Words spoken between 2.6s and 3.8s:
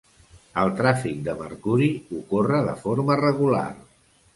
de forma regular.